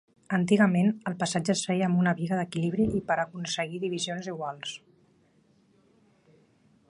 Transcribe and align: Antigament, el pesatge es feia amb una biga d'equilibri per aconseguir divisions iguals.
Antigament, 0.35 0.87
el 1.09 1.15
pesatge 1.23 1.51
es 1.53 1.61
feia 1.71 1.89
amb 1.89 1.99
una 2.03 2.13
biga 2.21 2.39
d'equilibri 2.39 2.87
per 3.11 3.19
aconseguir 3.25 3.83
divisions 3.85 4.31
iguals. 4.33 4.77